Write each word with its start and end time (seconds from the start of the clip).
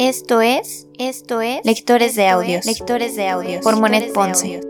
Esto 0.00 0.40
es, 0.40 0.86
esto 0.98 1.42
es 1.42 1.60
Lectores 1.62 2.14
de 2.14 2.26
Audios. 2.26 2.66
es, 2.66 2.78
Lectores 2.78 3.16
de 3.16 3.28
Audios 3.28 3.62
Por 3.62 3.78
Monet 3.78 4.14
Ponce. 4.14 4.62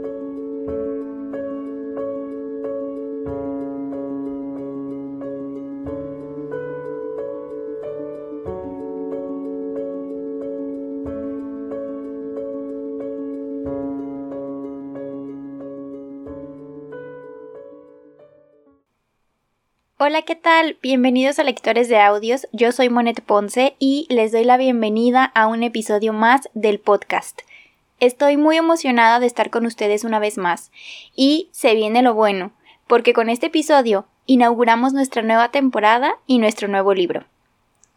Hola, 20.02 20.22
¿qué 20.22 20.34
tal? 20.34 20.78
Bienvenidos 20.80 21.38
a 21.38 21.44
Lectores 21.44 21.90
de 21.90 21.98
Audios. 21.98 22.48
Yo 22.52 22.72
soy 22.72 22.88
Monet 22.88 23.20
Ponce 23.20 23.76
y 23.78 24.06
les 24.08 24.32
doy 24.32 24.44
la 24.44 24.56
bienvenida 24.56 25.26
a 25.34 25.46
un 25.46 25.62
episodio 25.62 26.14
más 26.14 26.48
del 26.54 26.80
podcast. 26.80 27.42
Estoy 27.98 28.38
muy 28.38 28.56
emocionada 28.56 29.20
de 29.20 29.26
estar 29.26 29.50
con 29.50 29.66
ustedes 29.66 30.04
una 30.04 30.18
vez 30.18 30.38
más 30.38 30.70
y 31.14 31.50
se 31.52 31.74
viene 31.74 32.00
lo 32.00 32.14
bueno, 32.14 32.52
porque 32.86 33.12
con 33.12 33.28
este 33.28 33.48
episodio 33.48 34.06
inauguramos 34.24 34.94
nuestra 34.94 35.20
nueva 35.20 35.50
temporada 35.50 36.14
y 36.26 36.38
nuestro 36.38 36.66
nuevo 36.66 36.94
libro. 36.94 37.26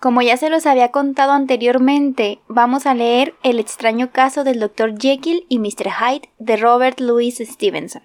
Como 0.02 0.22
ya 0.22 0.36
se 0.36 0.50
los 0.50 0.66
había 0.66 0.92
contado 0.92 1.32
anteriormente, 1.32 2.40
vamos 2.50 2.86
a 2.86 2.96
leer 2.96 3.34
El 3.44 3.60
extraño 3.60 4.12
caso 4.12 4.44
del 4.44 4.60
Dr. 4.60 5.00
Jekyll 5.00 5.46
y 5.48 5.58
Mr. 5.58 5.90
Hyde 5.90 6.30
de 6.38 6.58
Robert 6.58 7.00
Louis 7.00 7.38
Stevenson. 7.38 8.04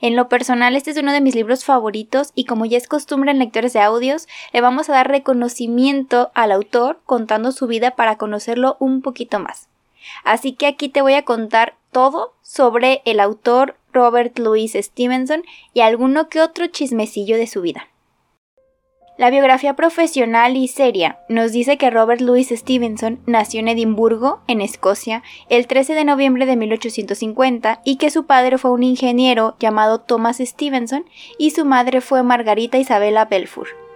En 0.00 0.16
lo 0.16 0.28
personal, 0.28 0.76
este 0.76 0.90
es 0.90 0.96
uno 0.96 1.12
de 1.12 1.20
mis 1.20 1.34
libros 1.34 1.64
favoritos 1.64 2.32
y 2.34 2.44
como 2.44 2.64
ya 2.66 2.78
es 2.78 2.88
costumbre 2.88 3.30
en 3.30 3.38
lectores 3.38 3.72
de 3.72 3.80
audios, 3.80 4.28
le 4.52 4.60
vamos 4.60 4.88
a 4.88 4.92
dar 4.92 5.08
reconocimiento 5.08 6.30
al 6.34 6.52
autor 6.52 7.00
contando 7.06 7.52
su 7.52 7.66
vida 7.66 7.92
para 7.92 8.16
conocerlo 8.16 8.76
un 8.80 9.02
poquito 9.02 9.38
más. 9.38 9.68
Así 10.24 10.52
que 10.52 10.66
aquí 10.66 10.88
te 10.88 11.02
voy 11.02 11.14
a 11.14 11.24
contar 11.24 11.74
todo 11.92 12.34
sobre 12.42 13.02
el 13.04 13.20
autor 13.20 13.76
Robert 13.92 14.38
Louis 14.38 14.72
Stevenson 14.72 15.42
y 15.74 15.80
alguno 15.80 16.28
que 16.28 16.40
otro 16.40 16.66
chismecillo 16.66 17.36
de 17.36 17.46
su 17.46 17.62
vida. 17.62 17.88
La 19.18 19.30
biografía 19.30 19.74
profesional 19.74 20.56
y 20.56 20.68
seria 20.68 21.18
nos 21.28 21.50
dice 21.50 21.76
que 21.76 21.90
Robert 21.90 22.20
Louis 22.20 22.48
Stevenson 22.50 23.18
nació 23.26 23.58
en 23.58 23.66
Edimburgo, 23.66 24.38
en 24.46 24.60
Escocia, 24.60 25.24
el 25.48 25.66
13 25.66 25.94
de 25.94 26.04
noviembre 26.04 26.46
de 26.46 26.54
1850 26.54 27.80
y 27.84 27.96
que 27.96 28.10
su 28.10 28.26
padre 28.26 28.58
fue 28.58 28.70
un 28.70 28.84
ingeniero 28.84 29.56
llamado 29.58 29.98
Thomas 29.98 30.38
Stevenson 30.38 31.04
y 31.36 31.50
su 31.50 31.64
madre 31.64 32.00
fue 32.00 32.22
Margarita 32.22 32.78
Isabella 32.78 33.24
Belfour. 33.24 33.87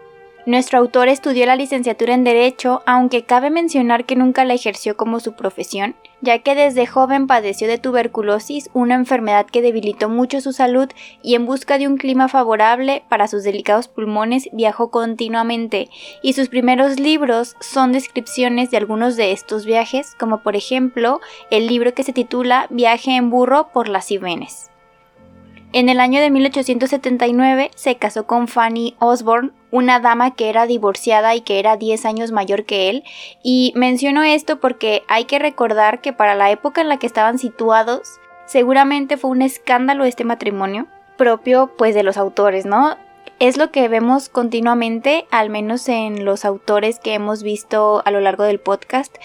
Nuestro 0.44 0.80
autor 0.80 1.06
estudió 1.06 1.46
la 1.46 1.54
licenciatura 1.54 2.14
en 2.14 2.24
Derecho, 2.24 2.82
aunque 2.84 3.22
cabe 3.22 3.48
mencionar 3.48 4.04
que 4.04 4.16
nunca 4.16 4.44
la 4.44 4.54
ejerció 4.54 4.96
como 4.96 5.20
su 5.20 5.34
profesión, 5.34 5.94
ya 6.20 6.40
que 6.40 6.56
desde 6.56 6.84
joven 6.84 7.28
padeció 7.28 7.68
de 7.68 7.78
tuberculosis, 7.78 8.68
una 8.72 8.96
enfermedad 8.96 9.46
que 9.46 9.62
debilitó 9.62 10.08
mucho 10.08 10.40
su 10.40 10.52
salud 10.52 10.88
y 11.22 11.36
en 11.36 11.46
busca 11.46 11.78
de 11.78 11.86
un 11.86 11.96
clima 11.96 12.26
favorable 12.26 13.04
para 13.08 13.28
sus 13.28 13.44
delicados 13.44 13.86
pulmones 13.86 14.48
viajó 14.52 14.90
continuamente, 14.90 15.88
y 16.22 16.32
sus 16.32 16.48
primeros 16.48 16.98
libros 16.98 17.54
son 17.60 17.92
descripciones 17.92 18.72
de 18.72 18.78
algunos 18.78 19.14
de 19.14 19.30
estos 19.30 19.64
viajes, 19.64 20.16
como 20.18 20.42
por 20.42 20.56
ejemplo 20.56 21.20
el 21.52 21.68
libro 21.68 21.94
que 21.94 22.02
se 22.02 22.12
titula 22.12 22.66
Viaje 22.68 23.12
en 23.12 23.30
burro 23.30 23.68
por 23.72 23.88
las 23.88 24.06
Cibenes. 24.06 24.72
En 25.74 25.88
el 25.88 26.00
año 26.00 26.20
de 26.20 26.30
1879 26.30 27.70
se 27.74 27.96
casó 27.96 28.26
con 28.26 28.46
Fanny 28.46 28.94
Osborne, 28.98 29.52
una 29.70 30.00
dama 30.00 30.34
que 30.34 30.50
era 30.50 30.66
divorciada 30.66 31.34
y 31.34 31.40
que 31.40 31.58
era 31.58 31.78
10 31.78 32.04
años 32.04 32.30
mayor 32.30 32.64
que 32.64 32.90
él, 32.90 33.04
y 33.42 33.72
menciono 33.74 34.22
esto 34.22 34.60
porque 34.60 35.02
hay 35.08 35.24
que 35.24 35.38
recordar 35.38 36.02
que 36.02 36.12
para 36.12 36.34
la 36.34 36.50
época 36.50 36.82
en 36.82 36.90
la 36.90 36.98
que 36.98 37.06
estaban 37.06 37.38
situados, 37.38 38.20
seguramente 38.44 39.16
fue 39.16 39.30
un 39.30 39.40
escándalo 39.40 40.04
este 40.04 40.24
matrimonio, 40.24 40.88
propio 41.16 41.72
pues 41.78 41.94
de 41.94 42.02
los 42.02 42.18
autores, 42.18 42.66
¿no? 42.66 42.98
Es 43.38 43.56
lo 43.56 43.70
que 43.70 43.88
vemos 43.88 44.28
continuamente, 44.28 45.26
al 45.30 45.48
menos 45.48 45.88
en 45.88 46.26
los 46.26 46.44
autores 46.44 47.00
que 47.00 47.14
hemos 47.14 47.42
visto 47.42 48.02
a 48.04 48.10
lo 48.10 48.20
largo 48.20 48.44
del 48.44 48.60
podcast, 48.60 49.16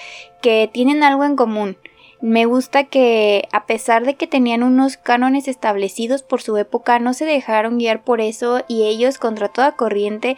que 0.42 0.70
tienen 0.72 1.04
algo 1.04 1.26
en 1.26 1.36
común. 1.36 1.78
Me 2.20 2.46
gusta 2.46 2.86
que, 2.86 3.48
a 3.52 3.68
pesar 3.68 4.04
de 4.04 4.16
que 4.16 4.26
tenían 4.26 4.64
unos 4.64 4.98
cánones 4.98 5.48
establecidos 5.48 6.24
por 6.24 6.42
su 6.42 6.58
época, 6.58 6.98
no 6.98 7.14
se 7.14 7.26
dejaron 7.26 7.78
guiar 7.78 8.04
por 8.04 8.22
eso 8.22 8.64
y 8.68 8.88
ellos, 8.88 9.20
contra 9.20 9.50
toda 9.50 9.74
corriente, 9.74 10.36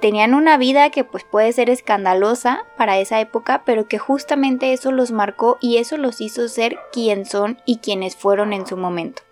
tenían 0.00 0.32
una 0.32 0.56
vida 0.56 0.88
que 0.90 1.04
pues 1.04 1.24
puede 1.24 1.52
ser 1.52 1.68
escandalosa 1.68 2.64
para 2.78 2.98
esa 2.98 3.20
época, 3.20 3.62
pero 3.66 3.88
que 3.88 3.98
justamente 3.98 4.72
eso 4.72 4.90
los 4.90 5.12
marcó 5.12 5.58
y 5.60 5.76
eso 5.76 5.98
los 5.98 6.20
hizo 6.22 6.48
ser 6.48 6.78
quien 6.92 7.26
son 7.26 7.58
y 7.66 7.76
quienes 7.78 8.16
fueron 8.16 8.54
en 8.54 8.66
su 8.66 8.78
momento. 8.78 9.22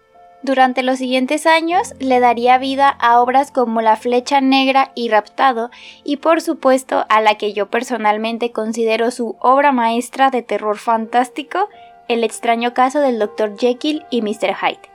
Durante 0.42 0.82
los 0.82 0.98
siguientes 0.98 1.46
años 1.46 1.94
le 1.98 2.18
daría 2.18 2.56
vida 2.56 2.88
a 2.88 3.20
obras 3.20 3.50
como 3.50 3.82
La 3.82 3.96
Flecha 3.96 4.40
Negra 4.40 4.90
y 4.94 5.10
Raptado 5.10 5.70
y 6.02 6.16
por 6.16 6.40
supuesto 6.40 7.04
a 7.10 7.20
la 7.20 7.34
que 7.34 7.52
yo 7.52 7.68
personalmente 7.68 8.50
considero 8.50 9.10
su 9.10 9.36
obra 9.40 9.70
maestra 9.70 10.30
de 10.30 10.42
terror 10.42 10.78
fantástico, 10.78 11.68
El 12.08 12.24
extraño 12.24 12.74
caso 12.74 13.00
del 13.00 13.18
Dr. 13.18 13.56
Jekyll 13.58 14.04
y 14.10 14.22
Mr. 14.22 14.56
Hyde. 14.56 14.90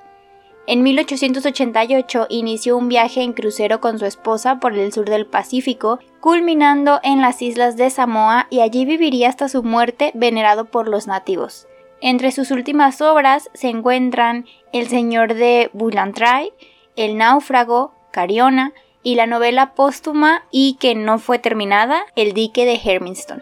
En 0.67 0.81
1888 0.81 2.25
inició 2.29 2.75
un 2.75 2.89
viaje 2.89 3.22
en 3.22 3.33
crucero 3.33 3.79
con 3.79 4.00
su 4.00 4.06
esposa 4.06 4.59
por 4.59 4.73
el 4.73 4.91
sur 4.91 5.07
del 5.07 5.27
Pacífico, 5.27 6.00
culminando 6.19 7.00
en 7.03 7.22
las 7.22 7.44
islas 7.44 7.77
de 7.77 7.91
Samoa 7.91 8.47
y 8.50 8.62
allí 8.62 8.83
viviría 8.83 9.29
hasta 9.29 9.47
su 9.47 9.62
muerte 9.62 10.12
venerado 10.16 10.66
por 10.66 10.88
los 10.88 11.06
nativos. 11.06 11.67
Entre 12.06 12.32
sus 12.32 12.52
últimas 12.52 13.02
obras 13.02 13.50
se 13.56 13.68
encuentran 13.68 14.46
El 14.72 14.88
Señor 14.90 15.34
de 15.34 15.72
Bulantray, 15.74 16.54
El 16.96 17.18
Náufrago, 17.18 17.96
Cariona 18.12 18.74
y 19.02 19.16
la 19.16 19.26
novela 19.26 19.74
póstuma 19.74 20.44
y 20.52 20.76
que 20.80 20.94
no 20.94 21.18
fue 21.18 21.40
terminada, 21.40 22.06
El 22.16 22.34
Dique 22.34 22.64
de 22.64 22.80
Hermiston. 22.80 23.42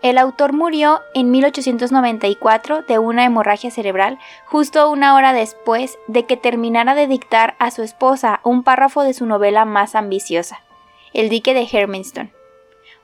El 0.00 0.16
autor 0.16 0.54
murió 0.54 1.02
en 1.12 1.30
1894 1.30 2.80
de 2.80 2.98
una 2.98 3.26
hemorragia 3.26 3.70
cerebral, 3.70 4.18
justo 4.46 4.88
una 4.88 5.14
hora 5.14 5.34
después 5.34 5.98
de 6.08 6.24
que 6.24 6.38
terminara 6.38 6.94
de 6.94 7.08
dictar 7.08 7.56
a 7.58 7.70
su 7.70 7.82
esposa 7.82 8.40
un 8.42 8.62
párrafo 8.62 9.02
de 9.02 9.12
su 9.12 9.26
novela 9.26 9.66
más 9.66 9.94
ambiciosa, 9.94 10.62
El 11.12 11.28
Dique 11.28 11.52
de 11.52 11.68
Hermiston. 11.70 12.32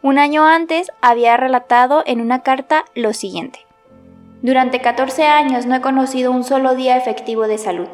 Un 0.00 0.19
año 0.19 0.47
antes 0.47 0.91
había 1.03 1.37
relatado 1.37 2.03
en 2.06 2.23
una 2.23 2.41
carta 2.41 2.87
lo 2.94 3.12
siguiente. 3.12 3.66
Durante 4.46 4.80
14 4.80 5.24
años 5.24 5.66
no 5.66 5.74
he 5.74 5.80
conocido 5.80 6.30
un 6.30 6.44
solo 6.44 6.76
día 6.76 6.96
efectivo 6.96 7.48
de 7.48 7.58
salud. 7.58 7.88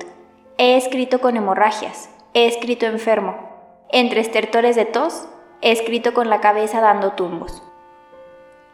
He 0.58 0.76
escrito 0.76 1.18
con 1.18 1.34
hemorragias, 1.38 2.10
he 2.34 2.46
escrito 2.46 2.84
enfermo. 2.84 3.48
Entre 3.90 4.20
estertores 4.20 4.76
de 4.76 4.84
tos, 4.84 5.26
he 5.62 5.72
escrito 5.72 6.12
con 6.12 6.28
la 6.28 6.42
cabeza 6.42 6.82
dando 6.82 7.12
tumbos. 7.12 7.62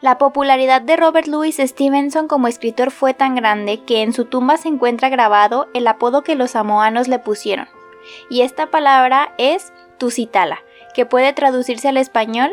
La 0.00 0.18
popularidad 0.18 0.82
de 0.82 0.96
Robert 0.96 1.28
Louis 1.28 1.56
Stevenson 1.56 2.26
como 2.26 2.48
escritor 2.48 2.90
fue 2.90 3.14
tan 3.14 3.36
grande 3.36 3.84
que 3.84 4.02
en 4.02 4.12
su 4.12 4.24
tumba 4.24 4.56
se 4.56 4.66
encuentra 4.66 5.08
grabado 5.08 5.68
el 5.72 5.86
apodo 5.86 6.24
que 6.24 6.34
los 6.34 6.50
samoanos 6.50 7.06
le 7.06 7.20
pusieron. 7.20 7.68
Y 8.28 8.40
esta 8.40 8.72
palabra 8.72 9.34
es 9.38 9.72
Tusitala, 9.98 10.58
que 10.96 11.06
puede 11.06 11.32
traducirse 11.32 11.88
al 11.88 11.98
español 11.98 12.50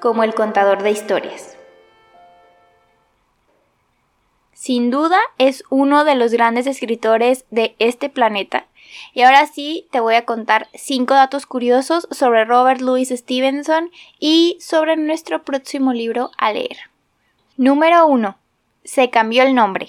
como 0.00 0.24
el 0.24 0.32
contador 0.32 0.82
de 0.82 0.92
historias. 0.92 1.55
Sin 4.56 4.90
duda 4.90 5.18
es 5.36 5.64
uno 5.68 6.04
de 6.04 6.14
los 6.14 6.32
grandes 6.32 6.66
escritores 6.66 7.44
de 7.50 7.76
este 7.78 8.08
planeta. 8.08 8.66
Y 9.12 9.20
ahora 9.20 9.46
sí 9.46 9.86
te 9.90 10.00
voy 10.00 10.14
a 10.14 10.24
contar 10.24 10.68
cinco 10.72 11.12
datos 11.12 11.44
curiosos 11.44 12.08
sobre 12.10 12.46
Robert 12.46 12.80
Louis 12.80 13.10
Stevenson 13.10 13.90
y 14.18 14.56
sobre 14.58 14.96
nuestro 14.96 15.42
próximo 15.42 15.92
libro 15.92 16.30
a 16.38 16.54
leer. 16.54 16.78
Número 17.58 18.06
1. 18.06 18.38
Se 18.82 19.10
cambió 19.10 19.42
el 19.42 19.54
nombre. 19.54 19.88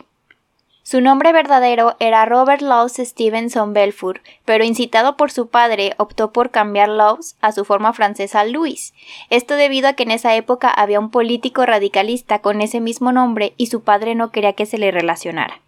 Su 0.90 1.02
nombre 1.02 1.34
verdadero 1.34 1.98
era 2.00 2.24
Robert 2.24 2.62
Laws 2.62 2.94
Stevenson 2.94 3.74
Belfour, 3.74 4.22
pero 4.46 4.64
incitado 4.64 5.18
por 5.18 5.32
su 5.32 5.50
padre 5.50 5.96
optó 5.98 6.32
por 6.32 6.50
cambiar 6.50 6.88
Laws 6.88 7.36
a 7.42 7.52
su 7.52 7.66
forma 7.66 7.92
francesa 7.92 8.46
Louis. 8.46 8.94
Esto 9.30 9.56
debido 9.56 9.90
a 9.90 9.94
que 9.96 10.04
en 10.04 10.12
esa 10.12 10.34
época 10.38 10.70
había 10.70 11.02
un 11.02 11.12
político 11.12 11.66
radicalista 11.66 12.40
con 12.40 12.62
ese 12.62 12.80
mismo 12.80 13.12
nombre 13.12 13.54
y 13.58 13.68
su 13.68 13.82
padre 13.82 14.16
no 14.16 14.32
quería 14.32 14.54
que 14.54 14.66
se 14.66 14.78
le 14.78 14.92
relacionara. 14.92 15.60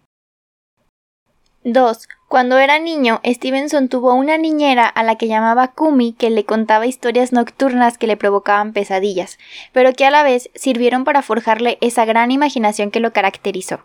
2. 1.64 2.08
Cuando 2.26 2.56
era 2.56 2.78
niño, 2.78 3.20
Stevenson 3.22 3.90
tuvo 3.90 4.14
una 4.14 4.38
niñera 4.38 4.86
a 4.86 5.02
la 5.02 5.16
que 5.16 5.28
llamaba 5.28 5.68
Kumi 5.68 6.14
que 6.14 6.30
le 6.30 6.46
contaba 6.46 6.86
historias 6.86 7.30
nocturnas 7.30 7.98
que 7.98 8.06
le 8.06 8.16
provocaban 8.16 8.72
pesadillas, 8.72 9.38
pero 9.74 9.92
que 9.92 10.06
a 10.06 10.10
la 10.10 10.22
vez 10.22 10.48
sirvieron 10.54 11.04
para 11.04 11.20
forjarle 11.20 11.76
esa 11.82 12.06
gran 12.06 12.30
imaginación 12.30 12.90
que 12.90 13.00
lo 13.00 13.12
caracterizó 13.12 13.80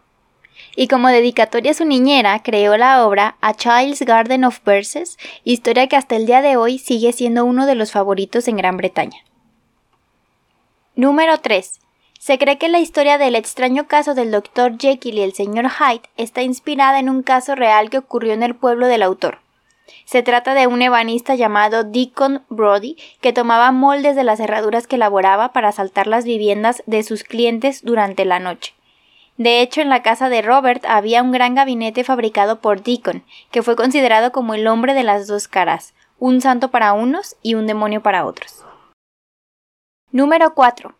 y 0.75 0.87
como 0.87 1.09
dedicatoria 1.09 1.71
a 1.71 1.75
su 1.75 1.85
niñera 1.85 2.41
creó 2.43 2.77
la 2.77 3.05
obra 3.05 3.37
A 3.41 3.53
Child's 3.53 4.01
Garden 4.01 4.43
of 4.43 4.59
Verses, 4.65 5.17
historia 5.43 5.87
que 5.87 5.95
hasta 5.95 6.15
el 6.15 6.25
día 6.25 6.41
de 6.41 6.57
hoy 6.57 6.77
sigue 6.77 7.13
siendo 7.13 7.45
uno 7.45 7.65
de 7.65 7.75
los 7.75 7.91
favoritos 7.91 8.47
en 8.47 8.57
Gran 8.57 8.77
Bretaña. 8.77 9.19
Número 10.95 11.39
3. 11.39 11.79
Se 12.19 12.37
cree 12.37 12.57
que 12.57 12.69
la 12.69 12.79
historia 12.79 13.17
del 13.17 13.35
extraño 13.35 13.87
caso 13.87 14.15
del 14.15 14.31
Dr. 14.31 14.77
Jekyll 14.79 15.17
y 15.17 15.21
el 15.21 15.33
Sr. 15.33 15.69
Hyde 15.69 16.09
está 16.17 16.41
inspirada 16.41 16.99
en 16.99 17.09
un 17.09 17.21
caso 17.21 17.53
real 17.53 17.89
que 17.89 17.97
ocurrió 17.97 18.33
en 18.33 18.43
el 18.43 18.55
pueblo 18.55 18.87
del 18.87 19.03
autor. 19.03 19.39
Se 20.05 20.23
trata 20.23 20.53
de 20.53 20.67
un 20.67 20.81
ebanista 20.81 21.35
llamado 21.35 21.83
Deacon 21.83 22.43
Brody 22.49 22.97
que 23.21 23.33
tomaba 23.33 23.71
moldes 23.71 24.15
de 24.15 24.23
las 24.23 24.39
herraduras 24.39 24.87
que 24.87 24.95
elaboraba 24.95 25.53
para 25.53 25.69
asaltar 25.69 26.07
las 26.07 26.25
viviendas 26.25 26.81
de 26.87 27.03
sus 27.03 27.23
clientes 27.23 27.83
durante 27.83 28.25
la 28.25 28.39
noche. 28.39 28.73
De 29.37 29.61
hecho, 29.61 29.81
en 29.81 29.89
la 29.89 30.01
casa 30.01 30.29
de 30.29 30.41
Robert 30.41 30.85
había 30.87 31.21
un 31.21 31.31
gran 31.31 31.55
gabinete 31.55 32.03
fabricado 32.03 32.61
por 32.61 32.81
Deacon, 32.81 33.23
que 33.51 33.63
fue 33.63 33.75
considerado 33.75 34.31
como 34.31 34.53
el 34.53 34.67
hombre 34.67 34.93
de 34.93 35.03
las 35.03 35.27
dos 35.27 35.47
caras, 35.47 35.93
un 36.19 36.39
santo 36.41 36.71
para 36.71 36.93
unos 36.93 37.35
y 37.41 37.55
un 37.55 37.67
demonio 37.67 38.01
para 38.01 38.25
otros. 38.25 38.63
Número 40.11 40.53
4. 40.53 40.95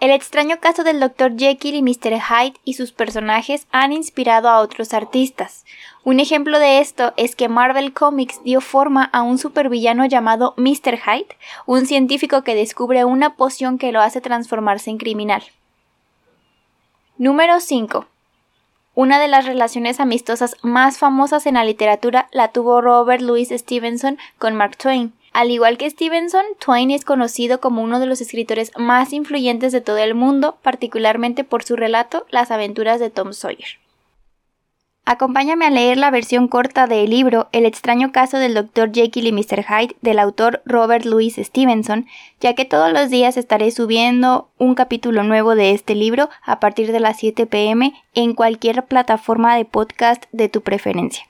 El 0.00 0.10
extraño 0.10 0.58
caso 0.60 0.82
del 0.82 0.98
Dr. 0.98 1.36
Jekyll 1.36 1.74
y 1.74 1.82
Mr. 1.82 2.18
Hyde 2.20 2.58
y 2.64 2.72
sus 2.72 2.90
personajes 2.90 3.66
han 3.70 3.92
inspirado 3.92 4.48
a 4.48 4.60
otros 4.60 4.94
artistas. 4.94 5.66
Un 6.04 6.20
ejemplo 6.20 6.58
de 6.58 6.80
esto 6.80 7.12
es 7.18 7.36
que 7.36 7.50
Marvel 7.50 7.92
Comics 7.92 8.42
dio 8.42 8.62
forma 8.62 9.04
a 9.12 9.20
un 9.20 9.36
supervillano 9.36 10.06
llamado 10.06 10.54
Mr. 10.56 10.98
Hyde, 10.98 11.36
un 11.66 11.84
científico 11.84 12.42
que 12.42 12.54
descubre 12.54 13.04
una 13.04 13.36
poción 13.36 13.76
que 13.76 13.92
lo 13.92 14.00
hace 14.00 14.22
transformarse 14.22 14.88
en 14.88 14.96
criminal. 14.96 15.42
Número 17.20 17.60
5. 17.60 18.06
Una 18.94 19.20
de 19.20 19.28
las 19.28 19.44
relaciones 19.44 20.00
amistosas 20.00 20.56
más 20.62 20.96
famosas 20.96 21.44
en 21.44 21.52
la 21.52 21.66
literatura 21.66 22.30
la 22.32 22.48
tuvo 22.48 22.80
Robert 22.80 23.20
Louis 23.20 23.50
Stevenson 23.50 24.16
con 24.38 24.54
Mark 24.54 24.78
Twain. 24.78 25.12
Al 25.34 25.50
igual 25.50 25.76
que 25.76 25.90
Stevenson, 25.90 26.46
Twain 26.64 26.90
es 26.90 27.04
conocido 27.04 27.60
como 27.60 27.82
uno 27.82 28.00
de 28.00 28.06
los 28.06 28.22
escritores 28.22 28.72
más 28.78 29.12
influyentes 29.12 29.70
de 29.70 29.82
todo 29.82 29.98
el 29.98 30.14
mundo, 30.14 30.56
particularmente 30.62 31.44
por 31.44 31.62
su 31.62 31.76
relato 31.76 32.24
Las 32.30 32.50
aventuras 32.50 33.00
de 33.00 33.10
Tom 33.10 33.34
Sawyer. 33.34 33.68
Acompáñame 35.06 35.66
a 35.66 35.70
leer 35.70 35.96
la 35.96 36.10
versión 36.10 36.46
corta 36.46 36.86
del 36.86 37.10
libro 37.10 37.48
El 37.52 37.66
extraño 37.66 38.12
caso 38.12 38.38
del 38.38 38.54
Dr. 38.54 38.92
Jekyll 38.92 39.26
y 39.26 39.32
Mr. 39.32 39.64
Hyde 39.64 39.96
del 40.02 40.18
autor 40.18 40.62
Robert 40.64 41.04
Louis 41.04 41.34
Stevenson, 41.34 42.06
ya 42.40 42.54
que 42.54 42.64
todos 42.64 42.92
los 42.92 43.10
días 43.10 43.36
estaré 43.36 43.70
subiendo 43.70 44.48
un 44.58 44.74
capítulo 44.74 45.24
nuevo 45.24 45.56
de 45.56 45.72
este 45.72 45.94
libro 45.94 46.28
a 46.44 46.60
partir 46.60 46.92
de 46.92 47.00
las 47.00 47.18
7 47.18 47.46
pm 47.46 47.92
en 48.14 48.34
cualquier 48.34 48.84
plataforma 48.84 49.56
de 49.56 49.64
podcast 49.64 50.24
de 50.32 50.48
tu 50.48 50.60
preferencia. 50.60 51.24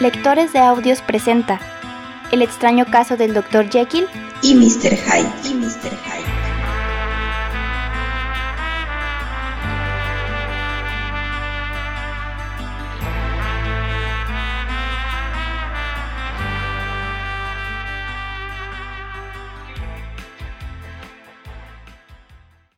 Lectores 0.00 0.52
de 0.52 0.58
Audios 0.58 1.00
presenta 1.00 1.60
El 2.30 2.42
extraño 2.42 2.84
caso 2.86 3.16
del 3.16 3.34
Dr. 3.34 3.70
Jekyll 3.70 4.06
y 4.42 4.54
Mr. 4.54 4.94
Hyde. 4.94 5.50
Y 5.50 5.54
Mr. 5.54 5.90
Hyde. 6.04 6.17